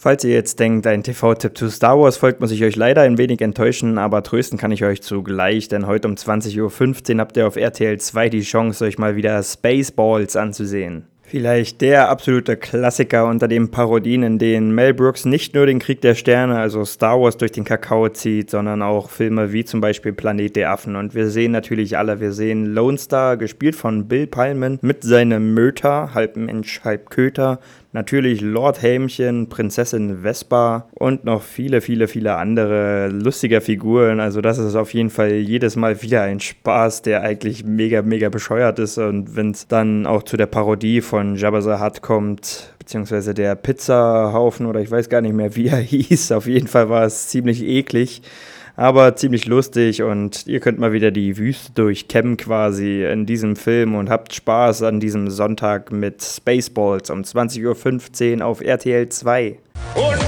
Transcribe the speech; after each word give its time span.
Falls 0.00 0.22
ihr 0.22 0.32
jetzt 0.32 0.60
denkt, 0.60 0.86
ein 0.86 1.02
TV-Tipp 1.02 1.58
zu 1.58 1.68
Star 1.70 1.98
Wars 1.98 2.18
folgt, 2.18 2.40
muss 2.40 2.52
ich 2.52 2.62
euch 2.62 2.76
leider 2.76 3.02
ein 3.02 3.18
wenig 3.18 3.40
enttäuschen, 3.40 3.98
aber 3.98 4.22
trösten 4.22 4.56
kann 4.56 4.70
ich 4.70 4.84
euch 4.84 5.02
zugleich, 5.02 5.66
denn 5.66 5.88
heute 5.88 6.06
um 6.06 6.14
20.15 6.14 7.14
Uhr 7.14 7.18
habt 7.18 7.36
ihr 7.36 7.48
auf 7.48 7.56
RTL 7.56 7.98
2 7.98 8.28
die 8.28 8.42
Chance, 8.42 8.84
euch 8.84 8.96
mal 8.96 9.16
wieder 9.16 9.42
Spaceballs 9.42 10.36
anzusehen. 10.36 11.08
Vielleicht 11.30 11.82
der 11.82 12.08
absolute 12.08 12.56
Klassiker 12.56 13.26
unter 13.26 13.48
den 13.48 13.70
Parodien, 13.70 14.22
in 14.22 14.38
denen 14.38 14.74
Mel 14.74 14.94
Brooks 14.94 15.26
nicht 15.26 15.52
nur 15.54 15.66
den 15.66 15.78
Krieg 15.78 16.00
der 16.00 16.14
Sterne, 16.14 16.58
also 16.58 16.86
Star 16.86 17.20
Wars, 17.20 17.36
durch 17.36 17.52
den 17.52 17.64
Kakao 17.64 18.08
zieht, 18.08 18.48
sondern 18.48 18.80
auch 18.80 19.10
Filme 19.10 19.52
wie 19.52 19.64
zum 19.64 19.82
Beispiel 19.82 20.14
Planet 20.14 20.56
der 20.56 20.70
Affen. 20.70 20.96
Und 20.96 21.14
wir 21.14 21.28
sehen 21.28 21.52
natürlich 21.52 21.98
alle, 21.98 22.20
wir 22.20 22.32
sehen 22.32 22.64
Lone 22.64 22.96
Star, 22.96 23.36
gespielt 23.36 23.76
von 23.76 24.08
Bill 24.08 24.26
Pullman, 24.26 24.78
mit 24.80 25.02
seinem 25.02 25.52
Möter, 25.52 26.14
halb 26.14 26.36
Mensch, 26.36 26.80
halb 26.82 27.10
Köter, 27.10 27.58
Natürlich 27.92 28.42
Lord 28.42 28.82
Helmchen, 28.82 29.48
Prinzessin 29.48 30.18
Vespa 30.22 30.88
und 30.92 31.24
noch 31.24 31.42
viele, 31.42 31.80
viele, 31.80 32.06
viele 32.06 32.36
andere 32.36 33.08
lustige 33.08 33.62
Figuren. 33.62 34.20
Also 34.20 34.42
das 34.42 34.58
ist 34.58 34.74
auf 34.74 34.92
jeden 34.92 35.08
Fall 35.08 35.32
jedes 35.32 35.74
Mal 35.74 36.02
wieder 36.02 36.22
ein 36.22 36.38
Spaß, 36.38 37.00
der 37.00 37.22
eigentlich 37.22 37.64
mega, 37.64 38.02
mega 38.02 38.28
bescheuert 38.28 38.78
ist. 38.78 38.98
Und 38.98 39.36
wenn 39.36 39.52
es 39.52 39.68
dann 39.68 40.06
auch 40.06 40.22
zu 40.22 40.36
der 40.36 40.46
Parodie 40.46 41.00
von 41.00 41.36
Jabba 41.36 41.62
the 41.62 41.82
Hutt 41.82 42.02
kommt, 42.02 42.74
beziehungsweise 42.78 43.32
der 43.32 43.54
Pizzahaufen 43.54 44.66
oder 44.66 44.80
ich 44.80 44.90
weiß 44.90 45.08
gar 45.08 45.22
nicht 45.22 45.34
mehr, 45.34 45.56
wie 45.56 45.68
er 45.68 45.76
hieß. 45.78 46.32
Auf 46.32 46.46
jeden 46.46 46.68
Fall 46.68 46.90
war 46.90 47.04
es 47.04 47.28
ziemlich 47.28 47.62
eklig 47.62 48.20
aber 48.78 49.16
ziemlich 49.16 49.46
lustig 49.46 50.04
und 50.04 50.46
ihr 50.46 50.60
könnt 50.60 50.78
mal 50.78 50.92
wieder 50.92 51.10
die 51.10 51.36
Wüste 51.36 51.72
durchkämmen 51.72 52.36
quasi 52.36 53.02
in 53.02 53.26
diesem 53.26 53.56
Film 53.56 53.96
und 53.96 54.08
habt 54.08 54.32
Spaß 54.32 54.84
an 54.84 55.00
diesem 55.00 55.30
Sonntag 55.30 55.90
mit 55.90 56.22
Spaceballs 56.22 57.10
um 57.10 57.22
20.15 57.22 58.38
Uhr 58.38 58.46
auf 58.46 58.60
RTL 58.60 59.08
2. 59.08 59.58
Und 59.96 60.27